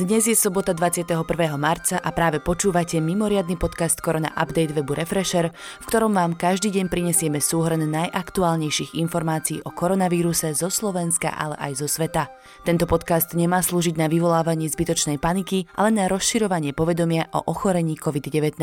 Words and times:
Dnes 0.00 0.24
je 0.24 0.32
sobota 0.32 0.72
21. 0.72 1.28
marca 1.60 2.00
a 2.00 2.08
práve 2.08 2.40
počúvate 2.40 2.96
mimoriadny 3.04 3.60
podcast 3.60 4.00
Korona 4.00 4.32
Update 4.32 4.72
webu 4.72 4.96
Refresher, 4.96 5.52
v 5.52 5.84
ktorom 5.84 6.16
vám 6.16 6.40
každý 6.40 6.72
deň 6.72 6.88
prinesieme 6.88 7.36
súhrn 7.36 7.84
najaktuálnejších 7.84 8.96
informácií 8.96 9.60
o 9.60 9.68
koronavíruse 9.68 10.56
zo 10.56 10.72
Slovenska, 10.72 11.28
ale 11.36 11.52
aj 11.60 11.84
zo 11.84 11.88
sveta. 11.92 12.32
Tento 12.64 12.88
podcast 12.88 13.36
nemá 13.36 13.60
slúžiť 13.60 14.00
na 14.00 14.08
vyvolávanie 14.08 14.72
zbytočnej 14.72 15.20
paniky, 15.20 15.68
ale 15.76 15.92
na 15.92 16.08
rozširovanie 16.08 16.72
povedomia 16.72 17.28
o 17.36 17.44
ochorení 17.44 17.92
COVID-19. 18.00 18.56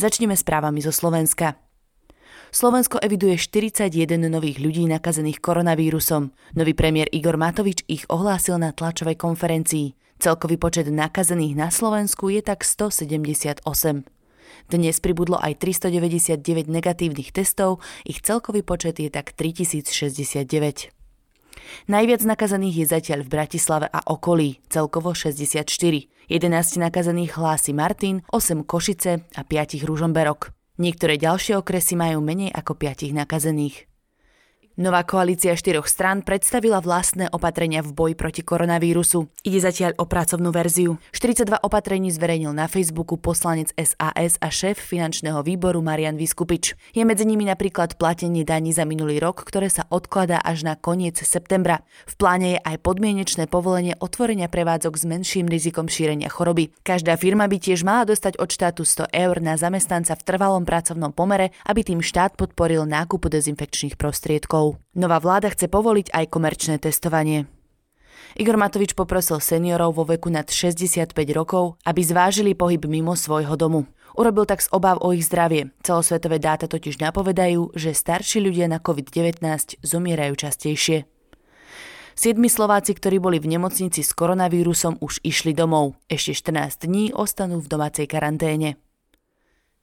Začneme 0.00 0.32
správami 0.32 0.80
zo 0.80 0.96
Slovenska. 0.96 1.60
Slovensko 2.56 3.04
eviduje 3.04 3.36
41 3.36 3.92
nových 4.32 4.64
ľudí 4.64 4.88
nakazených 4.88 5.44
koronavírusom. 5.44 6.32
Nový 6.56 6.72
premiér 6.72 7.12
Igor 7.12 7.36
Matovič 7.36 7.84
ich 7.84 8.08
ohlásil 8.08 8.56
na 8.56 8.72
tlačovej 8.72 9.20
konferencii. 9.20 10.05
Celkový 10.16 10.56
počet 10.56 10.88
nakazených 10.88 11.54
na 11.54 11.68
Slovensku 11.68 12.32
je 12.32 12.40
tak 12.40 12.64
178. 12.64 13.60
Dnes 14.66 14.96
pribudlo 14.98 15.36
aj 15.36 15.60
399 15.60 16.72
negatívnych 16.72 17.30
testov, 17.30 17.84
ich 18.08 18.24
celkový 18.24 18.64
počet 18.64 18.96
je 18.96 19.12
tak 19.12 19.36
3069. 19.36 20.96
Najviac 21.86 22.22
nakazených 22.24 22.76
je 22.82 22.86
zatiaľ 22.88 23.20
v 23.26 23.32
Bratislave 23.32 23.86
a 23.92 24.00
okolí, 24.08 24.64
celkovo 24.72 25.12
64. 25.12 25.68
11 26.26 26.82
nakazených 26.82 27.38
hlási 27.38 27.70
Martin, 27.70 28.24
8 28.32 28.66
Košice 28.66 29.28
a 29.36 29.42
5 29.44 29.86
Ružomberok. 29.86 30.50
Niektoré 30.76 31.20
ďalšie 31.20 31.60
okresy 31.60 31.94
majú 31.94 32.18
menej 32.24 32.50
ako 32.50 32.74
5 32.74 33.14
nakazených. 33.14 33.86
Nová 34.76 35.08
koalícia 35.08 35.56
štyroch 35.56 35.88
strán 35.88 36.20
predstavila 36.20 36.84
vlastné 36.84 37.32
opatrenia 37.32 37.80
v 37.80 37.96
boji 37.96 38.12
proti 38.12 38.44
koronavírusu. 38.44 39.24
Ide 39.40 39.64
zatiaľ 39.64 39.96
o 39.96 40.04
pracovnú 40.04 40.52
verziu. 40.52 41.00
42 41.16 41.64
opatrení 41.64 42.12
zverejnil 42.12 42.52
na 42.52 42.68
Facebooku 42.68 43.16
poslanec 43.16 43.72
SAS 43.72 44.36
a 44.36 44.48
šéf 44.52 44.76
finančného 44.76 45.40
výboru 45.40 45.80
Marian 45.80 46.20
Vyskupič. 46.20 46.76
Je 46.92 47.08
medzi 47.08 47.24
nimi 47.24 47.48
napríklad 47.48 47.96
platenie 47.96 48.44
daní 48.44 48.76
za 48.76 48.84
minulý 48.84 49.16
rok, 49.16 49.48
ktoré 49.48 49.72
sa 49.72 49.88
odkladá 49.88 50.44
až 50.44 50.68
na 50.68 50.76
koniec 50.76 51.24
septembra. 51.24 51.80
V 52.04 52.20
pláne 52.20 52.60
je 52.60 52.60
aj 52.60 52.76
podmienečné 52.84 53.48
povolenie 53.48 53.96
otvorenia 53.96 54.52
prevádzok 54.52 54.92
s 54.92 55.08
menším 55.08 55.48
rizikom 55.48 55.88
šírenia 55.88 56.28
choroby. 56.28 56.68
Každá 56.84 57.16
firma 57.16 57.48
by 57.48 57.56
tiež 57.64 57.80
mala 57.80 58.04
dostať 58.04 58.36
od 58.36 58.52
štátu 58.52 58.84
100 58.84 59.08
eur 59.08 59.40
na 59.40 59.56
zamestnanca 59.56 60.12
v 60.12 60.26
trvalom 60.28 60.68
pracovnom 60.68 61.16
pomere, 61.16 61.56
aby 61.64 61.80
tým 61.80 62.04
štát 62.04 62.36
podporil 62.36 62.84
nákupu 62.84 63.32
dezinfekčných 63.32 63.96
prostriedkov 63.96 64.65
rokov. 64.66 64.82
Nová 64.96 65.18
vláda 65.20 65.52
chce 65.52 65.68
povoliť 65.68 66.10
aj 66.10 66.24
komerčné 66.32 66.74
testovanie. 66.80 67.46
Igor 68.36 68.56
Matovič 68.60 68.92
poprosil 68.92 69.40
seniorov 69.40 69.96
vo 69.96 70.04
veku 70.04 70.28
nad 70.28 70.48
65 70.48 71.12
rokov, 71.32 71.80
aby 71.88 72.00
zvážili 72.04 72.52
pohyb 72.52 72.84
mimo 72.84 73.16
svojho 73.16 73.56
domu. 73.56 73.88
Urobil 74.16 74.48
tak 74.48 74.64
z 74.64 74.68
obáv 74.72 75.00
o 75.00 75.12
ich 75.12 75.24
zdravie. 75.24 75.72
Celosvetové 75.84 76.40
dáta 76.40 76.68
totiž 76.68 77.00
napovedajú, 77.00 77.76
že 77.76 77.96
starší 77.96 78.40
ľudia 78.44 78.68
na 78.68 78.80
COVID-19 78.80 79.40
zomierajú 79.84 80.34
častejšie. 80.36 81.04
Siedmi 82.16 82.48
Slováci, 82.48 82.96
ktorí 82.96 83.20
boli 83.20 83.36
v 83.36 83.56
nemocnici 83.56 84.00
s 84.00 84.16
koronavírusom, 84.16 85.04
už 85.04 85.20
išli 85.20 85.52
domov. 85.52 86.00
Ešte 86.08 86.32
14 86.32 86.88
dní 86.88 87.12
ostanú 87.12 87.60
v 87.60 87.68
domácej 87.68 88.08
karanténe. 88.08 88.80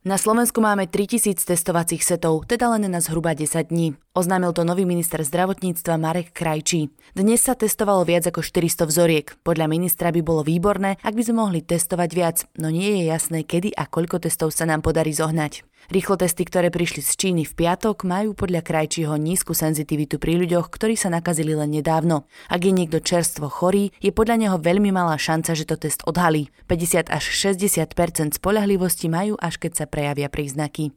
Na 0.03 0.19
Slovensku 0.19 0.59
máme 0.59 0.83
3000 0.83 1.47
testovacích 1.47 2.03
setov, 2.03 2.43
teda 2.43 2.67
len 2.75 2.91
na 2.91 2.99
zhruba 2.99 3.31
10 3.31 3.71
dní. 3.71 3.95
Oznámil 4.11 4.51
to 4.51 4.67
nový 4.67 4.83
minister 4.83 5.23
zdravotníctva 5.23 5.95
Marek 5.95 6.35
Krajčí. 6.35 6.91
Dnes 7.15 7.39
sa 7.39 7.55
testovalo 7.55 8.03
viac 8.03 8.27
ako 8.27 8.43
400 8.43 8.83
vzoriek. 8.83 9.31
Podľa 9.47 9.71
ministra 9.71 10.11
by 10.11 10.19
bolo 10.19 10.43
výborné, 10.43 10.99
ak 10.99 11.15
by 11.15 11.23
sme 11.23 11.39
mohli 11.39 11.63
testovať 11.63 12.09
viac, 12.11 12.43
no 12.59 12.67
nie 12.67 12.99
je 12.99 13.15
jasné, 13.15 13.47
kedy 13.47 13.71
a 13.79 13.87
koľko 13.87 14.19
testov 14.27 14.51
sa 14.51 14.67
nám 14.67 14.83
podarí 14.83 15.15
zohnať. 15.15 15.63
Rýchlotesty, 15.91 16.47
ktoré 16.47 16.71
prišli 16.71 17.03
z 17.03 17.11
Číny 17.19 17.43
v 17.43 17.59
piatok, 17.59 18.07
majú 18.07 18.31
podľa 18.31 18.63
Krajčího 18.63 19.11
nízku 19.19 19.51
senzitivitu 19.51 20.15
pri 20.15 20.39
ľuďoch, 20.39 20.71
ktorí 20.71 20.95
sa 20.95 21.11
nakazili 21.11 21.51
len 21.55 21.75
nedávno. 21.75 22.23
Ak 22.47 22.63
je 22.63 22.71
niekto 22.71 23.03
čerstvo 23.03 23.51
chorý, 23.51 23.91
je 23.99 24.15
podľa 24.15 24.35
neho 24.39 24.57
veľmi 24.59 24.95
malá 24.95 25.19
šanca, 25.19 25.51
že 25.51 25.67
to 25.67 25.75
test 25.75 25.99
odhalí. 26.07 26.47
50 26.71 27.11
až 27.11 27.23
60% 27.27 28.39
spolahlivosti 28.39 29.11
majú, 29.11 29.35
až 29.43 29.59
keď 29.59 29.83
sa 29.83 29.85
prejavia 29.93 30.33
príznaky. 30.33 30.89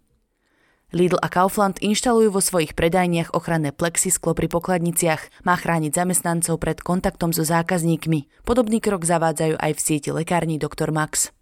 Lidl 0.96 1.20
a 1.20 1.28
Kaufland 1.28 1.76
inštalujú 1.84 2.32
vo 2.32 2.40
svojich 2.40 2.72
predajniach 2.72 3.36
ochranné 3.36 3.74
plexisklo 3.74 4.32
pri 4.32 4.48
pokladniciach, 4.48 5.44
má 5.44 5.58
chrániť 5.58 5.92
zamestnancov 5.92 6.56
pred 6.62 6.80
kontaktom 6.80 7.36
so 7.36 7.44
zákazníkmi. 7.44 8.46
Podobný 8.48 8.80
krok 8.80 9.04
zavádzajú 9.04 9.60
aj 9.60 9.72
v 9.76 9.80
sieti 9.82 10.08
lekární 10.14 10.56
Dr. 10.56 10.94
Max. 10.94 11.36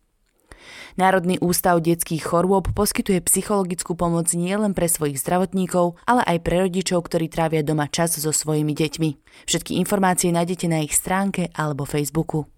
Národný 0.97 1.37
ústav 1.45 1.77
detských 1.85 2.25
chorôb 2.25 2.73
poskytuje 2.73 3.21
psychologickú 3.29 3.93
pomoc 3.99 4.33
nielen 4.33 4.73
pre 4.73 4.89
svojich 4.89 5.21
zdravotníkov, 5.21 6.01
ale 6.09 6.25
aj 6.25 6.39
pre 6.41 6.65
rodičov, 6.65 7.05
ktorí 7.05 7.29
trávia 7.29 7.61
doma 7.61 7.91
čas 7.91 8.17
so 8.17 8.33
svojimi 8.33 8.73
deťmi. 8.73 9.11
Všetky 9.45 9.77
informácie 9.77 10.33
nájdete 10.33 10.67
na 10.73 10.81
ich 10.81 10.97
stránke 10.97 11.53
alebo 11.53 11.85
Facebooku. 11.85 12.54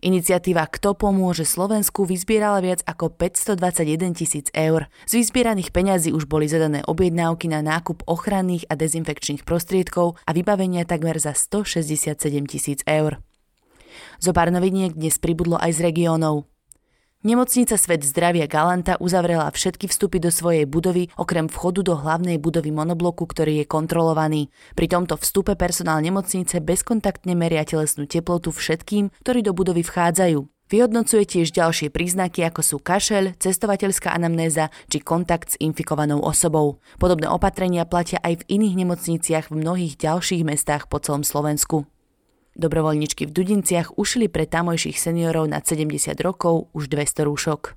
Iniciatíva 0.00 0.64
Kto 0.64 0.96
pomôže 0.96 1.44
Slovensku 1.44 2.08
vyzbierala 2.08 2.64
viac 2.64 2.80
ako 2.88 3.12
521 3.12 4.16
tisíc 4.16 4.48
eur. 4.56 4.88
Z 5.04 5.20
vyzbieraných 5.20 5.76
peňazí 5.76 6.10
už 6.16 6.24
boli 6.24 6.48
zadané 6.48 6.80
objednávky 6.88 7.52
na 7.52 7.60
nákup 7.60 8.08
ochranných 8.08 8.64
a 8.72 8.80
dezinfekčných 8.80 9.44
prostriedkov 9.44 10.16
a 10.24 10.30
vybavenia 10.32 10.88
takmer 10.88 11.20
za 11.20 11.36
167 11.36 12.16
tisíc 12.48 12.80
eur. 12.88 13.20
Zo 14.18 14.32
pár 14.32 14.48
noviniek 14.48 14.96
dnes 14.96 15.20
pribudlo 15.20 15.60
aj 15.60 15.78
z 15.78 15.80
regiónov. 15.92 16.49
Nemocnica 17.20 17.76
Svet 17.76 18.00
zdravia 18.00 18.48
Galanta 18.48 18.96
uzavrela 18.96 19.44
všetky 19.52 19.92
vstupy 19.92 20.24
do 20.24 20.32
svojej 20.32 20.64
budovy, 20.64 21.12
okrem 21.20 21.52
vchodu 21.52 21.84
do 21.84 21.92
hlavnej 21.92 22.40
budovy 22.40 22.72
monobloku, 22.72 23.28
ktorý 23.28 23.60
je 23.60 23.68
kontrolovaný. 23.68 24.48
Pri 24.72 24.88
tomto 24.88 25.20
vstupe 25.20 25.52
personál 25.52 26.00
nemocnice 26.00 26.64
bezkontaktne 26.64 27.36
meria 27.36 27.60
telesnú 27.68 28.08
teplotu 28.08 28.56
všetkým, 28.56 29.12
ktorí 29.20 29.44
do 29.44 29.52
budovy 29.52 29.84
vchádzajú. 29.84 30.48
Vyhodnocuje 30.72 31.28
tiež 31.28 31.52
ďalšie 31.52 31.92
príznaky, 31.92 32.40
ako 32.40 32.64
sú 32.64 32.76
kašeľ, 32.80 33.36
cestovateľská 33.36 34.16
anamnéza 34.16 34.72
či 34.88 35.04
kontakt 35.04 35.52
s 35.52 35.60
infikovanou 35.60 36.24
osobou. 36.24 36.80
Podobné 36.96 37.28
opatrenia 37.28 37.84
platia 37.84 38.16
aj 38.24 38.40
v 38.40 38.46
iných 38.56 38.80
nemocniciach 38.80 39.52
v 39.52 39.60
mnohých 39.60 40.00
ďalších 40.00 40.40
mestách 40.40 40.88
po 40.88 40.96
celom 41.04 41.20
Slovensku. 41.20 41.84
Dobrovoľničky 42.60 43.24
v 43.24 43.32
Dudinciach 43.32 43.96
ušili 43.96 44.28
pre 44.28 44.44
tamojších 44.44 45.00
seniorov 45.00 45.48
nad 45.48 45.64
70 45.64 46.12
rokov 46.20 46.68
už 46.76 46.92
200 46.92 47.24
rúšok. 47.24 47.72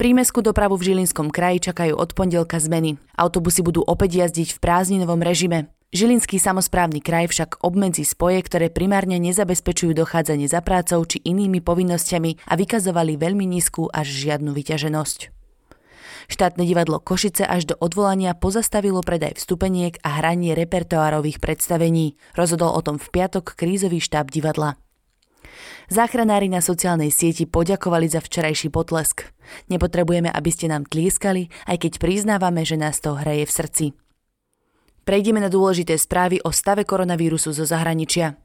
Prímeskú 0.00 0.40
dopravu 0.40 0.80
v 0.80 0.88
Žilinskom 0.88 1.28
kraji 1.28 1.68
čakajú 1.68 1.92
od 1.92 2.16
pondelka 2.16 2.56
zmeny. 2.56 2.96
Autobusy 3.12 3.60
budú 3.60 3.84
opäť 3.84 4.24
jazdiť 4.24 4.56
v 4.56 4.62
prázdninovom 4.64 5.20
režime. 5.20 5.68
Žilinský 5.92 6.40
samozprávny 6.40 7.04
kraj 7.04 7.28
však 7.30 7.60
obmedzí 7.62 8.02
spoje, 8.08 8.42
ktoré 8.42 8.72
primárne 8.72 9.20
nezabezpečujú 9.20 9.94
dochádzanie 9.94 10.48
za 10.48 10.64
prácou 10.64 11.04
či 11.04 11.22
inými 11.22 11.60
povinnosťami 11.60 12.50
a 12.50 12.56
vykazovali 12.56 13.20
veľmi 13.20 13.46
nízku 13.46 13.92
až 13.92 14.08
žiadnu 14.10 14.50
vyťaženosť. 14.50 15.33
Štátne 16.26 16.64
divadlo 16.64 17.00
Košice 17.00 17.44
až 17.44 17.72
do 17.72 17.74
odvolania 17.78 18.32
pozastavilo 18.32 19.04
predaj 19.04 19.36
vstupeniek 19.36 20.00
a 20.00 20.20
hranie 20.20 20.56
repertoárových 20.56 21.38
predstavení. 21.38 22.16
Rozhodol 22.32 22.72
o 22.72 22.80
tom 22.80 22.96
v 22.96 23.08
piatok 23.12 23.56
krízový 23.56 24.00
štáb 24.00 24.32
divadla. 24.32 24.80
Záchranári 25.92 26.48
na 26.48 26.64
sociálnej 26.64 27.12
sieti 27.12 27.44
poďakovali 27.44 28.08
za 28.08 28.24
včerajší 28.24 28.72
potlesk. 28.72 29.28
Nepotrebujeme, 29.68 30.32
aby 30.32 30.50
ste 30.50 30.72
nám 30.72 30.88
tlieskali, 30.88 31.52
aj 31.68 31.76
keď 31.84 31.92
priznávame, 32.00 32.64
že 32.64 32.80
nás 32.80 32.98
to 33.04 33.12
hreje 33.14 33.44
v 33.44 33.52
srdci. 33.52 33.86
Prejdeme 35.04 35.44
na 35.44 35.52
dôležité 35.52 36.00
správy 36.00 36.40
o 36.40 36.48
stave 36.48 36.88
koronavírusu 36.88 37.52
zo 37.52 37.68
zahraničia. 37.68 38.40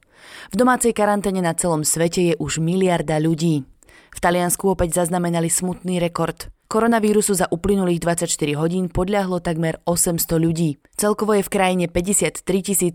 V 0.52 0.56
domácej 0.60 0.92
karanténe 0.92 1.40
na 1.40 1.56
celom 1.56 1.88
svete 1.88 2.20
je 2.20 2.34
už 2.36 2.60
miliarda 2.60 3.24
ľudí. 3.24 3.64
V 4.12 4.20
Taliansku 4.20 4.68
opäť 4.68 5.00
zaznamenali 5.00 5.48
smutný 5.48 6.04
rekord. 6.04 6.52
Koronavírusu 6.70 7.34
za 7.34 7.50
uplynulých 7.50 7.98
24 7.98 8.30
hodín 8.54 8.94
podľahlo 8.94 9.42
takmer 9.42 9.82
800 9.90 10.38
ľudí. 10.38 10.78
Celkovo 10.94 11.34
je 11.34 11.42
v 11.42 11.50
krajine 11.50 11.86
53 11.90 12.46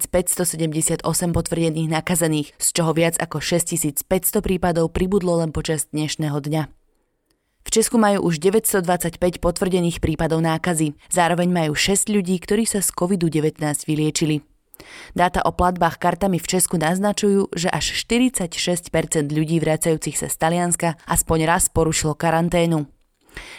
578 0.07 1.03
potvrdených 1.35 1.91
nakazených, 1.91 2.55
z 2.55 2.69
čoho 2.71 2.95
viac 2.95 3.19
ako 3.19 3.43
6500 3.43 4.07
prípadov 4.47 4.95
pribudlo 4.95 5.43
len 5.43 5.51
počas 5.51 5.91
dnešného 5.91 6.39
dňa. 6.39 6.63
V 7.67 7.69
Česku 7.75 7.99
majú 7.99 8.31
už 8.31 8.39
925 8.39 9.43
potvrdených 9.43 9.99
prípadov 9.99 10.39
nákazy. 10.39 10.95
Zároveň 11.11 11.51
majú 11.51 11.75
6 11.75 12.15
ľudí, 12.15 12.39
ktorí 12.39 12.71
sa 12.71 12.79
z 12.79 12.95
COVID-19 12.95 13.59
vyliečili. 13.91 14.47
Dáta 15.19 15.43
o 15.43 15.51
platbách 15.51 15.99
kartami 15.99 16.39
v 16.39 16.47
Česku 16.47 16.79
naznačujú, 16.79 17.51
že 17.51 17.67
až 17.75 17.91
46% 18.07 18.55
ľudí 19.35 19.59
vracajúcich 19.59 20.15
sa 20.15 20.31
z 20.31 20.37
Talianska 20.39 20.95
aspoň 21.11 21.51
raz 21.51 21.67
porušilo 21.67 22.15
karanténu. 22.15 22.94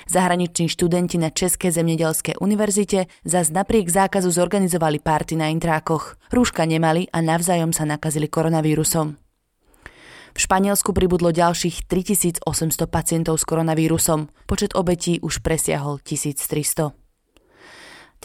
Zahraniční 0.09 0.69
študenti 0.69 1.17
na 1.17 1.29
Českej 1.29 1.71
zemnedelskej 1.71 2.35
univerzite 2.41 3.05
zas 3.25 3.49
napriek 3.51 3.89
zákazu 3.89 4.31
zorganizovali 4.31 4.99
párty 4.99 5.35
na 5.35 5.47
intrákoch. 5.47 6.15
Rúška 6.31 6.65
nemali 6.65 7.07
a 7.13 7.21
navzájom 7.21 7.73
sa 7.73 7.85
nakazili 7.85 8.27
koronavírusom. 8.27 9.15
V 10.35 10.39
Španielsku 10.43 10.91
pribudlo 10.91 11.31
ďalších 11.31 11.87
3800 11.87 12.43
pacientov 12.91 13.39
s 13.39 13.47
koronavírusom. 13.47 14.27
Počet 14.43 14.75
obetí 14.75 15.23
už 15.23 15.39
presiahol 15.39 16.03
1300. 16.03 17.04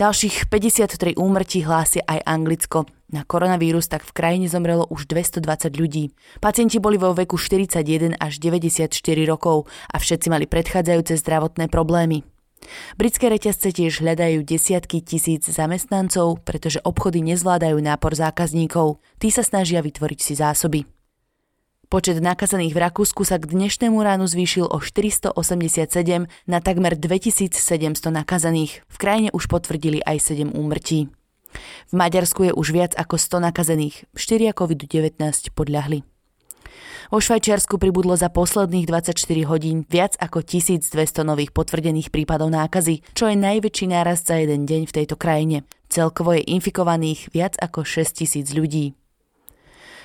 Ďalších 0.00 0.48
53 0.48 1.20
úmrtí 1.20 1.60
hlási 1.60 2.00
aj 2.00 2.24
Anglicko. 2.24 2.88
Na 3.12 3.20
koronavírus 3.20 3.84
tak 3.84 4.00
v 4.00 4.16
krajine 4.16 4.48
zomrelo 4.48 4.88
už 4.88 5.04
220 5.04 5.76
ľudí. 5.76 6.16
Pacienti 6.40 6.80
boli 6.80 6.96
vo 6.96 7.12
veku 7.12 7.36
41 7.36 8.16
až 8.16 8.40
94 8.40 8.96
rokov 9.28 9.68
a 9.92 10.00
všetci 10.00 10.32
mali 10.32 10.48
predchádzajúce 10.48 11.20
zdravotné 11.20 11.68
problémy. 11.68 12.24
Britské 12.96 13.28
reťazce 13.28 13.76
tiež 13.76 14.00
hľadajú 14.00 14.40
desiatky 14.40 15.04
tisíc 15.04 15.44
zamestnancov, 15.44 16.48
pretože 16.48 16.80
obchody 16.80 17.20
nezvládajú 17.20 17.76
nápor 17.76 18.16
zákazníkov. 18.16 19.04
Tí 19.20 19.28
sa 19.28 19.44
snažia 19.44 19.84
vytvoriť 19.84 20.18
si 20.24 20.32
zásoby. 20.32 20.80
Počet 21.90 22.22
nakazených 22.22 22.70
v 22.70 22.86
Rakúsku 22.86 23.26
sa 23.26 23.42
k 23.42 23.50
dnešnému 23.50 23.98
ránu 23.98 24.22
zvýšil 24.30 24.62
o 24.62 24.78
487 24.78 26.30
na 26.46 26.62
takmer 26.62 26.94
2700 26.94 28.14
nakazených. 28.14 28.86
V 28.86 28.96
krajine 28.96 29.34
už 29.34 29.50
potvrdili 29.50 29.98
aj 30.06 30.22
7 30.22 30.54
úmrtí. 30.54 31.10
V 31.90 31.92
Maďarsku 31.98 32.46
je 32.46 32.52
už 32.54 32.70
viac 32.70 32.92
ako 32.94 33.18
100 33.18 33.42
nakazených, 33.42 34.06
4 34.14 34.54
COVID-19 34.54 35.18
podľahli. 35.50 36.06
Vo 37.10 37.18
Švajčiarsku 37.18 37.74
pribudlo 37.74 38.14
za 38.14 38.30
posledných 38.30 38.86
24 38.86 39.50
hodín 39.50 39.82
viac 39.82 40.14
ako 40.22 40.46
1200 40.46 40.94
nových 41.26 41.50
potvrdených 41.50 42.14
prípadov 42.14 42.54
nákazy, 42.54 43.02
čo 43.18 43.26
je 43.26 43.34
najväčší 43.34 43.90
nárast 43.90 44.30
za 44.30 44.38
jeden 44.38 44.62
deň 44.62 44.86
v 44.86 44.94
tejto 44.94 45.18
krajine. 45.18 45.66
Celkovo 45.90 46.38
je 46.38 46.46
infikovaných 46.54 47.34
viac 47.34 47.58
ako 47.58 47.82
6000 47.82 48.46
ľudí. 48.54 48.94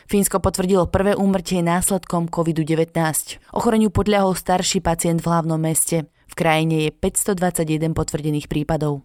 Fínsko 0.06 0.38
potvrdilo 0.38 0.86
prvé 0.86 1.18
úmrtie 1.18 1.66
následkom 1.66 2.30
COVID-19. 2.30 2.94
Ochoreniu 3.57 3.90
podľahol 3.90 4.38
starší 4.38 4.78
pacient 4.78 5.25
v 5.25 5.34
hlavnom 5.34 5.57
meste. 5.57 6.06
V 6.30 6.34
krajine 6.38 6.86
je 6.86 6.90
521 6.94 7.98
potvrdených 7.98 8.46
prípadov. 8.46 9.02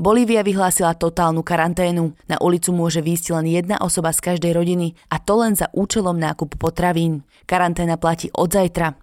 Bolívia 0.00 0.40
vyhlásila 0.40 0.96
totálnu 0.96 1.44
karanténu. 1.44 2.16
Na 2.32 2.40
ulicu 2.40 2.72
môže 2.72 3.04
výjsť 3.04 3.26
len 3.36 3.52
jedna 3.52 3.76
osoba 3.84 4.16
z 4.16 4.32
každej 4.32 4.56
rodiny 4.56 4.96
a 5.12 5.20
to 5.20 5.36
len 5.36 5.52
za 5.52 5.68
účelom 5.76 6.16
nákupu 6.16 6.56
potravín. 6.56 7.20
Karanténa 7.44 8.00
platí 8.00 8.32
od 8.32 8.48
zajtra. 8.48 8.96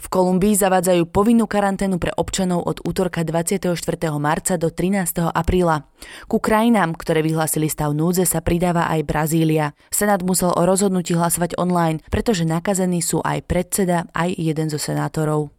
V 0.00 0.06
Kolumbii 0.08 0.56
zavádzajú 0.56 1.12
povinnú 1.12 1.44
karanténu 1.44 2.00
pre 2.00 2.08
občanov 2.16 2.64
od 2.64 2.80
útorka 2.88 3.20
24. 3.20 3.76
marca 4.16 4.56
do 4.56 4.72
13. 4.72 5.28
apríla. 5.28 5.84
Ku 6.24 6.40
krajinám, 6.40 6.96
ktoré 6.96 7.20
vyhlásili 7.20 7.68
stav 7.68 7.92
núdze, 7.92 8.24
sa 8.24 8.40
pridáva 8.40 8.88
aj 8.88 9.04
Brazília. 9.04 9.76
Senát 9.92 10.24
musel 10.24 10.56
o 10.56 10.62
rozhodnutí 10.64 11.12
hlasovať 11.12 11.60
online, 11.60 12.00
pretože 12.08 12.48
nakazení 12.48 13.04
sú 13.04 13.20
aj 13.20 13.44
predseda, 13.44 14.08
aj 14.16 14.40
jeden 14.40 14.72
zo 14.72 14.80
senátorov. 14.80 15.52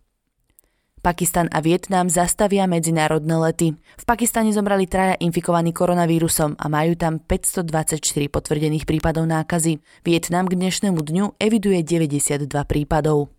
Pakistan 1.01 1.49
a 1.49 1.65
Vietnam 1.65 2.13
zastavia 2.13 2.69
medzinárodné 2.69 3.33
lety. 3.33 3.67
V 3.73 4.03
Pakistane 4.05 4.53
zomrali 4.53 4.85
traja 4.85 5.17
infikovaní 5.17 5.73
koronavírusom 5.73 6.61
a 6.61 6.65
majú 6.69 6.94
tam 6.94 7.17
524 7.17 7.97
potvrdených 8.29 8.85
prípadov 8.85 9.25
nákazy. 9.25 9.81
Vietnam 10.05 10.45
k 10.45 10.57
dnešnému 10.61 11.01
dňu 11.01 11.41
eviduje 11.41 11.81
92 11.81 12.45
prípadov. 12.69 13.33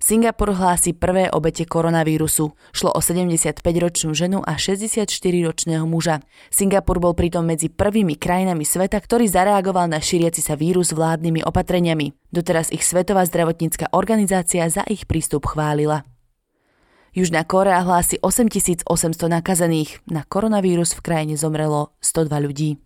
Singapur 0.00 0.56
hlási 0.56 0.96
prvé 0.96 1.28
obete 1.28 1.68
koronavírusu. 1.68 2.56
Šlo 2.72 2.90
o 2.96 3.04
75-ročnú 3.04 4.16
ženu 4.16 4.40
a 4.40 4.56
64-ročného 4.56 5.84
muža. 5.84 6.24
Singapur 6.48 7.04
bol 7.04 7.12
pritom 7.12 7.44
medzi 7.44 7.68
prvými 7.68 8.16
krajinami 8.16 8.64
sveta, 8.64 8.96
ktorý 8.96 9.28
zareagoval 9.28 9.92
na 9.92 10.00
šíriaci 10.00 10.40
sa 10.40 10.56
vírus 10.56 10.96
vládnymi 10.96 11.44
opatreniami. 11.44 12.16
Doteraz 12.32 12.72
ich 12.72 12.80
Svetová 12.80 13.28
zdravotnícka 13.28 13.92
organizácia 13.92 14.64
za 14.72 14.88
ich 14.88 15.04
prístup 15.04 15.44
chválila. 15.44 16.08
Južná 17.12 17.44
Korea 17.44 17.84
hlási 17.84 18.16
8800 18.24 18.88
nakazených. 19.28 20.00
Na 20.08 20.24
koronavírus 20.24 20.96
v 20.96 21.04
krajine 21.04 21.36
zomrelo 21.36 21.92
102 22.00 22.46
ľudí. 22.48 22.80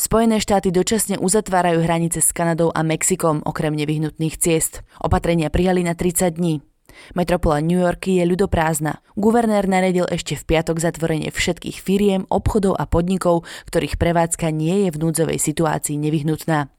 Spojené 0.00 0.40
štáty 0.40 0.72
dočasne 0.72 1.20
uzatvárajú 1.20 1.84
hranice 1.84 2.24
s 2.24 2.32
Kanadou 2.32 2.72
a 2.72 2.80
Mexikom 2.80 3.44
okrem 3.44 3.76
nevyhnutných 3.76 4.40
ciest. 4.40 4.80
Opatrenia 4.96 5.52
prijali 5.52 5.84
na 5.84 5.92
30 5.92 6.40
dní. 6.40 6.64
Metropola 7.12 7.60
New 7.60 7.76
Yorky 7.76 8.16
je 8.16 8.24
ľudoprázdna. 8.24 9.04
Guvernér 9.20 9.68
naredil 9.68 10.08
ešte 10.08 10.40
v 10.40 10.56
piatok 10.56 10.80
zatvorenie 10.80 11.28
všetkých 11.28 11.84
firiem, 11.84 12.24
obchodov 12.32 12.80
a 12.80 12.88
podnikov, 12.88 13.44
ktorých 13.68 14.00
prevádzka 14.00 14.48
nie 14.48 14.88
je 14.88 14.96
v 14.96 15.00
núdzovej 15.04 15.36
situácii 15.36 16.00
nevyhnutná. 16.00 16.72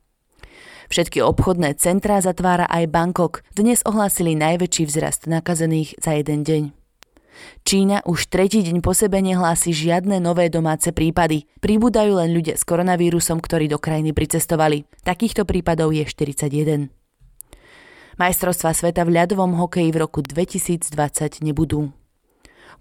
Všetky 0.90 1.22
obchodné 1.22 1.78
centrá 1.78 2.26
zatvára 2.26 2.66
aj 2.74 2.90
Bangkok. 2.90 3.46
Dnes 3.54 3.86
ohlásili 3.86 4.34
najväčší 4.34 4.90
vzrast 4.90 5.30
nakazených 5.30 5.94
za 6.02 6.18
jeden 6.18 6.42
deň. 6.42 6.81
Čína 7.64 8.02
už 8.04 8.28
tretí 8.28 8.64
deň 8.66 8.82
po 8.84 8.96
sebe 8.96 9.22
nehlási 9.22 9.72
žiadne 9.72 10.20
nové 10.20 10.50
domáce 10.52 10.90
prípady. 10.92 11.48
Pribúdajú 11.64 12.18
len 12.18 12.34
ľudia 12.34 12.58
s 12.58 12.64
koronavírusom, 12.66 13.40
ktorí 13.40 13.70
do 13.70 13.78
krajiny 13.78 14.12
pricestovali. 14.12 14.88
Takýchto 15.06 15.48
prípadov 15.48 15.92
je 15.96 16.04
41. 16.08 16.92
Majstrovstva 18.20 18.76
sveta 18.76 19.02
v 19.08 19.18
ľadovom 19.18 19.58
hokeji 19.58 19.90
v 19.90 19.98
roku 19.98 20.22
2020 20.22 21.42
nebudú. 21.42 21.90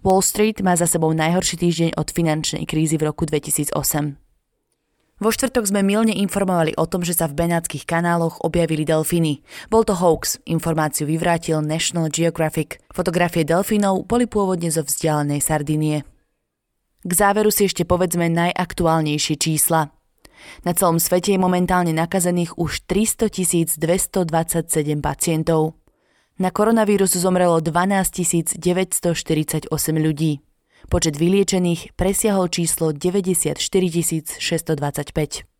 Wall 0.01 0.25
Street 0.25 0.61
má 0.65 0.73
za 0.73 0.89
sebou 0.89 1.13
najhorší 1.13 1.61
týždeň 1.61 1.89
od 1.93 2.09
finančnej 2.09 2.65
krízy 2.65 2.97
v 2.97 3.13
roku 3.13 3.29
2008. 3.29 4.30
Vo 5.21 5.29
štvrtok 5.29 5.69
sme 5.69 5.85
milne 5.85 6.17
informovali 6.17 6.73
o 6.81 6.89
tom, 6.89 7.05
že 7.05 7.13
sa 7.13 7.29
v 7.29 7.45
benátskych 7.45 7.85
kanáloch 7.85 8.41
objavili 8.41 8.81
delfíny. 8.81 9.45
Bol 9.69 9.85
to 9.85 9.93
hoax, 9.93 10.41
informáciu 10.49 11.05
vyvrátil 11.05 11.61
National 11.61 12.09
Geographic. 12.09 12.81
Fotografie 12.89 13.45
delfínov 13.45 14.09
boli 14.09 14.25
pôvodne 14.25 14.73
zo 14.73 14.81
vzdialenej 14.81 15.45
Sardinie. 15.45 16.09
K 17.05 17.11
záveru 17.13 17.53
si 17.53 17.69
ešte 17.69 17.85
povedzme 17.85 18.33
najaktuálnejšie 18.33 19.37
čísla. 19.37 19.93
Na 20.65 20.73
celom 20.73 20.97
svete 20.97 21.37
je 21.37 21.39
momentálne 21.39 21.93
nakazených 21.93 22.57
už 22.57 22.89
300 22.89 23.77
227 23.77 25.05
pacientov. 25.05 25.77
Na 26.41 26.49
koronavírus 26.49 27.13
zomrelo 27.13 27.61
12 27.61 28.57
948 28.57 29.69
ľudí. 30.01 30.41
Počet 30.87 31.19
vyliečených 31.19 31.99
presiahol 31.99 32.47
číslo 32.49 32.95
94 32.95 33.59
625. 33.59 35.51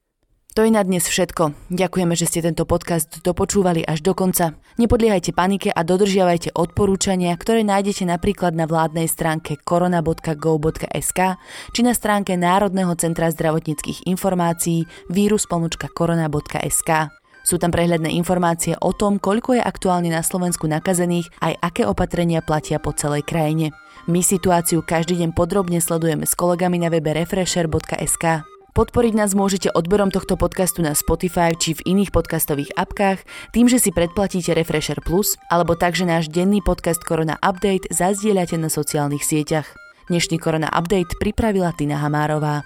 To 0.51 0.67
je 0.67 0.71
na 0.71 0.83
dnes 0.83 1.07
všetko. 1.07 1.71
Ďakujeme, 1.71 2.11
že 2.11 2.27
ste 2.27 2.43
tento 2.43 2.67
podcast 2.67 3.23
dopočúvali 3.23 3.87
až 3.87 4.03
do 4.03 4.11
konca. 4.11 4.59
Nepodliehajte 4.75 5.31
panike 5.31 5.71
a 5.71 5.79
dodržiavajte 5.79 6.51
odporúčania, 6.51 7.31
ktoré 7.39 7.63
nájdete 7.63 8.03
napríklad 8.03 8.51
na 8.51 8.67
vládnej 8.67 9.07
stránke 9.07 9.55
korona.go.sk 9.63 11.19
či 11.71 11.81
na 11.87 11.95
stránke 11.95 12.35
Národného 12.35 12.91
centra 12.99 13.31
zdravotníckých 13.31 14.03
informácií 14.11 14.91
vírus.korona.sk. 15.07 17.20
Sú 17.41 17.57
tam 17.57 17.73
prehľadné 17.73 18.13
informácie 18.13 18.77
o 18.77 18.93
tom, 18.93 19.17
koľko 19.17 19.57
je 19.57 19.63
aktuálne 19.65 20.13
na 20.13 20.21
Slovensku 20.21 20.69
nakazených, 20.69 21.33
aj 21.41 21.53
aké 21.57 21.83
opatrenia 21.89 22.45
platia 22.45 22.77
po 22.77 22.93
celej 22.93 23.25
krajine. 23.25 23.73
My 24.05 24.21
situáciu 24.21 24.85
každý 24.85 25.21
deň 25.21 25.33
podrobne 25.33 25.81
sledujeme 25.81 26.25
s 26.25 26.37
kolegami 26.37 26.81
na 26.81 26.89
webe 26.93 27.13
refresher.sk. 27.13 28.45
Podporiť 28.71 29.13
nás 29.19 29.35
môžete 29.35 29.67
odberom 29.67 30.15
tohto 30.15 30.39
podcastu 30.39 30.79
na 30.79 30.95
Spotify 30.95 31.51
či 31.51 31.75
v 31.75 31.91
iných 31.91 32.15
podcastových 32.15 32.71
apkách, 32.79 33.19
tým, 33.51 33.67
že 33.67 33.83
si 33.83 33.91
predplatíte 33.91 34.55
Refresher 34.55 35.03
Plus, 35.03 35.35
alebo 35.51 35.75
tak, 35.75 35.99
že 35.99 36.07
náš 36.07 36.31
denný 36.31 36.63
podcast 36.63 37.03
Korona 37.03 37.35
Update 37.43 37.91
zazdieľate 37.91 38.55
na 38.55 38.71
sociálnych 38.71 39.27
sieťach. 39.27 39.67
Dnešný 40.07 40.39
Korona 40.39 40.71
Update 40.71 41.19
pripravila 41.19 41.75
Tina 41.75 41.99
Hamárová. 41.99 42.63